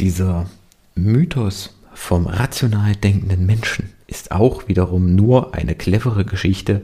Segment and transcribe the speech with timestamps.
[0.00, 0.46] Dieser
[0.96, 6.82] Mythos vom rational denkenden Menschen ist auch wiederum nur eine clevere Geschichte.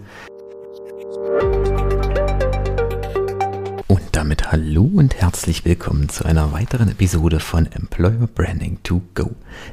[3.88, 9.32] Und damit hallo und herzlich willkommen zu einer weiteren Episode von Employer Branding to Go,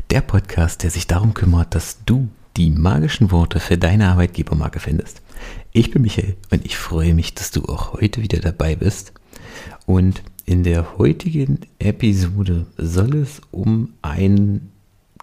[0.10, 5.22] der Podcast, der sich darum kümmert, dass du die magischen Worte für deine Arbeitgebermarke findest.
[5.72, 9.14] Ich bin Michael und ich freue mich, dass du auch heute wieder dabei bist.
[9.86, 14.72] Und in der heutigen Episode soll es um ein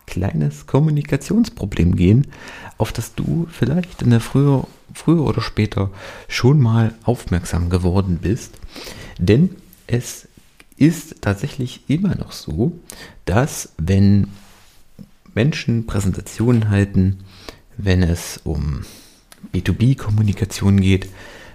[0.06, 2.26] kleines Kommunikationsproblem gehen,
[2.78, 5.90] auf das du vielleicht in der früher, früher oder später
[6.28, 8.58] schon mal aufmerksam geworden bist.
[9.18, 9.50] Denn
[9.86, 10.28] es
[10.76, 12.72] ist tatsächlich immer noch so,
[13.24, 14.28] dass wenn
[15.34, 17.20] Menschen Präsentationen halten,
[17.76, 18.84] wenn es um
[19.52, 21.08] B2B-Kommunikation geht,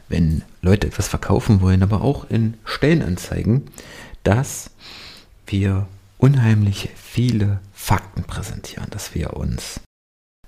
[0.07, 3.63] wenn Leute etwas verkaufen wollen, aber auch in Stellenanzeigen,
[4.23, 4.71] dass
[5.45, 9.79] wir unheimlich viele Fakten präsentieren, dass wir uns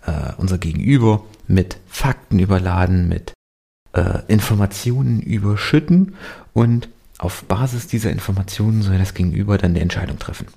[0.05, 3.33] äh, unser Gegenüber mit Fakten überladen, mit
[3.93, 6.15] äh, Informationen überschütten
[6.53, 10.47] und auf Basis dieser Informationen soll das Gegenüber dann die Entscheidung treffen.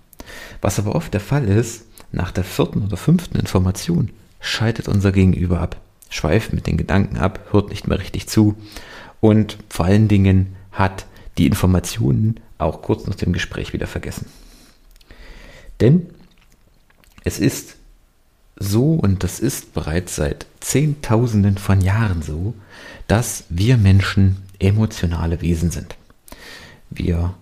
[0.63, 4.11] Was aber oft der Fall ist, nach der vierten oder fünften Information
[4.41, 5.77] schaltet unser Gegenüber ab,
[6.11, 8.57] schweift mit den Gedanken ab, hört nicht mehr richtig zu
[9.21, 11.07] und vor allen Dingen hat
[11.39, 14.27] die Informationen auch kurz nach dem Gespräch wieder vergessen.
[15.81, 16.07] Denn
[17.25, 17.77] es ist
[18.57, 22.55] so und das ist bereits seit Zehntausenden von Jahren so,
[23.09, 25.97] dass wir Menschen emotionale Wesen sind.
[26.91, 27.35] Wir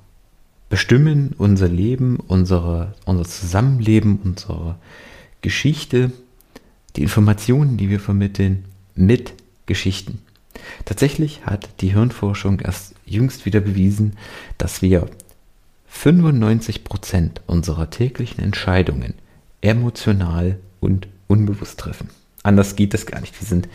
[0.70, 4.76] bestimmen unser Leben, unsere, unser Zusammenleben, unsere
[5.42, 6.12] Geschichte,
[6.96, 9.34] die Informationen, die wir vermitteln, mit
[9.66, 10.18] Geschichten.
[10.84, 14.16] Tatsächlich hat die Hirnforschung erst jüngst wieder bewiesen,
[14.58, 15.08] dass wir
[15.92, 19.14] 95% unserer täglichen Entscheidungen
[19.60, 22.08] emotional und unbewusst treffen.
[22.42, 23.40] Anders geht es gar nicht.
[23.40, 23.68] Wir sind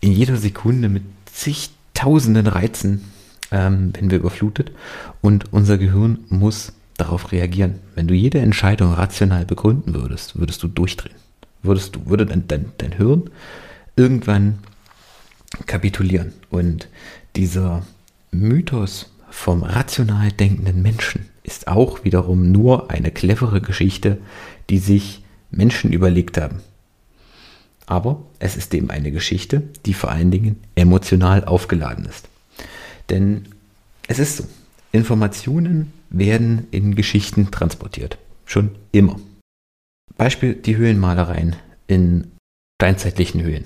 [0.00, 3.04] in jeder Sekunde mit zigtausenden Reizen,
[3.50, 4.72] ähm, wenn wir überflutet
[5.20, 7.76] und unser Gehirn muss darauf reagieren.
[7.94, 11.19] Wenn du jede Entscheidung rational begründen würdest, würdest du durchdrehen.
[11.62, 13.30] Würdest du, würde dein, dein, dein Hirn
[13.96, 14.58] irgendwann
[15.66, 16.32] kapitulieren.
[16.50, 16.88] Und
[17.36, 17.82] dieser
[18.30, 24.18] Mythos vom rational denkenden Menschen ist auch wiederum nur eine clevere Geschichte,
[24.68, 26.60] die sich Menschen überlegt haben.
[27.86, 32.28] Aber es ist eben eine Geschichte, die vor allen Dingen emotional aufgeladen ist.
[33.08, 33.46] Denn
[34.06, 34.44] es ist so,
[34.92, 38.18] Informationen werden in Geschichten transportiert.
[38.44, 39.16] Schon immer.
[40.16, 41.56] Beispiel die Höhlenmalereien
[41.86, 42.32] in
[42.80, 43.64] steinzeitlichen Höhlen.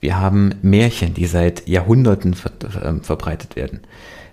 [0.00, 3.80] Wir haben Märchen, die seit Jahrhunderten ver äh, verbreitet werden.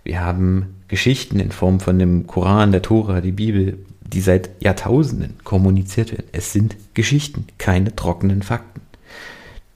[0.03, 5.35] Wir haben Geschichten in Form von dem Koran, der Tora, die Bibel, die seit Jahrtausenden
[5.43, 6.27] kommuniziert werden.
[6.31, 8.81] Es sind Geschichten, keine trockenen Fakten.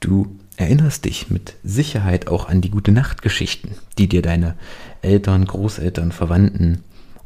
[0.00, 4.54] Du erinnerst dich mit Sicherheit auch an die gute Nachtgeschichten, die dir deine
[5.02, 6.82] Eltern, Großeltern, Verwandten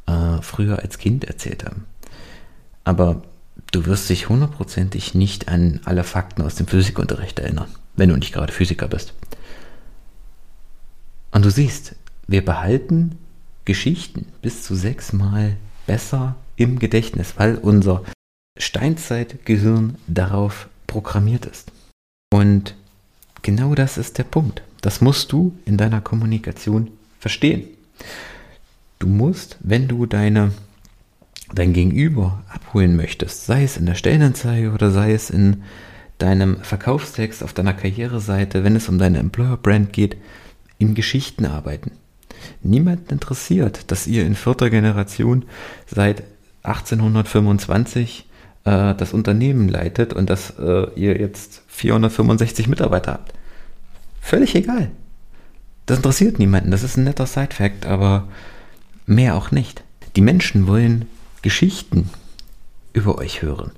[0.06, 1.84] äh, früher als Kind erzählt haben.
[2.84, 3.22] Aber
[3.72, 8.32] du wirst dich hundertprozentig nicht an alle Fakten aus dem Physikunterricht erinnern wenn du nicht
[8.32, 9.14] gerade Physiker bist.
[11.32, 11.96] Und du siehst,
[12.26, 13.18] wir behalten
[13.64, 15.56] Geschichten bis zu sechsmal
[15.86, 18.04] besser im Gedächtnis, weil unser
[18.58, 21.72] Steinzeitgehirn darauf programmiert ist.
[22.32, 22.74] Und
[23.42, 24.62] genau das ist der Punkt.
[24.80, 27.64] Das musst du in deiner Kommunikation verstehen.
[28.98, 30.52] Du musst, wenn du deine,
[31.54, 35.62] dein Gegenüber abholen möchtest, sei es in der Stellenanzeige oder sei es in
[36.18, 40.16] deinem Verkaufstext auf deiner Karriereseite, wenn es um deine Employer Brand geht,
[40.78, 41.92] in Geschichten arbeiten.
[42.62, 45.44] Niemand interessiert, dass ihr in vierter Generation
[45.86, 46.22] seit
[46.62, 48.26] 1825
[48.64, 53.32] äh, das Unternehmen leitet und dass äh, ihr jetzt 465 Mitarbeiter habt.
[54.20, 54.90] Völlig egal.
[55.86, 56.72] Das interessiert niemanden.
[56.72, 58.26] Das ist ein netter Side-Fact, aber
[59.06, 59.84] mehr auch nicht.
[60.16, 61.06] Die Menschen wollen
[61.46, 62.10] Geschichten
[62.92, 63.70] über euch hören.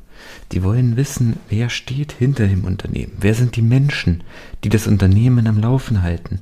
[0.53, 3.13] Die wollen wissen, wer steht hinter dem Unternehmen.
[3.21, 4.25] Wer sind die Menschen,
[4.65, 6.41] die das Unternehmen am Laufen halten?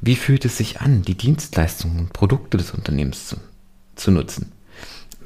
[0.00, 3.36] Wie fühlt es sich an, die Dienstleistungen und Produkte des Unternehmens zu,
[3.94, 4.52] zu nutzen?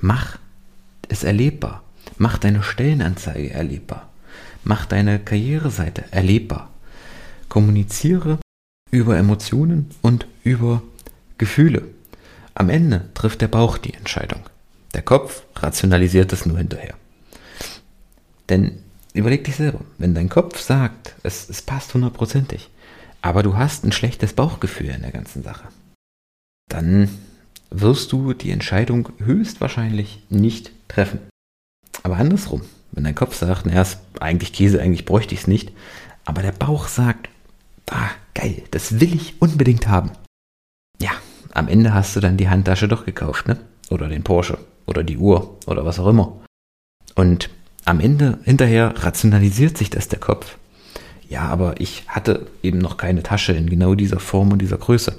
[0.00, 0.40] Mach
[1.08, 1.84] es erlebbar.
[2.18, 4.10] Mach deine Stellenanzeige erlebbar.
[4.64, 6.68] Mach deine Karriereseite erlebbar.
[7.48, 8.40] Kommuniziere
[8.90, 10.82] über Emotionen und über
[11.38, 11.84] Gefühle.
[12.54, 14.40] Am Ende trifft der Bauch die Entscheidung.
[14.94, 16.94] Der Kopf rationalisiert es nur hinterher.
[18.48, 18.82] Denn
[19.14, 22.70] überleg dich selber, wenn dein Kopf sagt, es, es passt hundertprozentig,
[23.22, 25.68] aber du hast ein schlechtes Bauchgefühl in der ganzen Sache,
[26.68, 27.08] dann
[27.70, 31.20] wirst du die Entscheidung höchstwahrscheinlich nicht treffen.
[32.02, 35.72] Aber andersrum, wenn dein Kopf sagt, naja, ist eigentlich Käse, eigentlich bräuchte ich es nicht,
[36.24, 37.30] aber der Bauch sagt,
[37.90, 40.10] ah, geil, das will ich unbedingt haben.
[41.00, 41.12] Ja,
[41.52, 43.58] am Ende hast du dann die Handtasche doch gekauft, ne?
[43.90, 46.40] Oder den Porsche oder die Uhr oder was auch immer.
[47.14, 47.50] Und
[47.84, 50.56] am Ende, hinterher rationalisiert sich das der Kopf.
[51.28, 55.16] Ja, aber ich hatte eben noch keine Tasche in genau dieser Form und dieser Größe.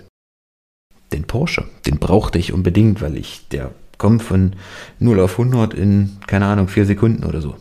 [1.11, 4.55] Den Porsche, den brauchte ich unbedingt, weil ich, der kommt von
[4.99, 7.55] 0 auf 100 in, keine Ahnung, 4 Sekunden oder so.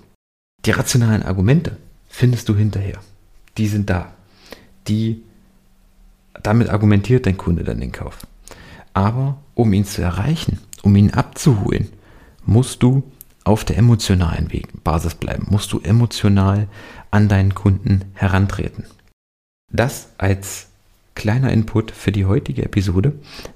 [0.64, 1.76] Die rationalen Argumente
[2.08, 3.00] findest du hinterher.
[3.58, 4.12] Die sind da.
[4.88, 5.22] Die,
[6.42, 8.18] damit argumentiert dein Kunde dann den Kauf.
[8.94, 11.88] Aber um ihn zu erreichen, um ihn abzuholen,
[12.44, 13.02] musst du
[13.44, 14.48] auf der emotionalen
[14.84, 16.68] Basis bleiben, musst du emotional
[17.10, 18.84] an deinen Kunden herantreten.
[19.70, 20.68] Das als
[21.14, 23.12] kleiner Input für die heutige Episode.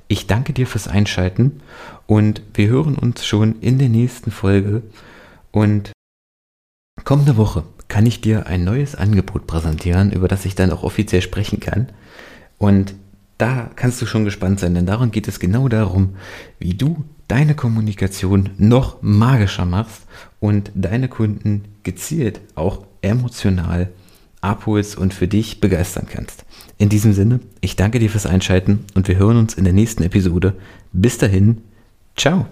[0.08, 1.60] Ich danke dir fürs Einschalten
[2.06, 4.82] und wir hören uns schon in der nächsten Folge.
[5.52, 5.92] Und
[7.04, 11.22] kommende Woche kann ich dir ein neues Angebot präsentieren, über das ich dann auch offiziell
[11.22, 11.88] sprechen kann.
[12.58, 12.94] Und
[13.38, 16.16] da kannst du schon gespannt sein, denn darum geht es genau darum,
[16.58, 20.02] wie du deine Kommunikation noch magischer machst
[20.40, 23.90] und deine Kunden gezielt auch emotional
[24.40, 26.44] abholst und für dich begeistern kannst.
[26.78, 30.02] In diesem Sinne, ich danke dir fürs Einschalten und wir hören uns in der nächsten
[30.02, 30.54] Episode.
[30.92, 31.62] Bis dahin,
[32.16, 32.46] ciao.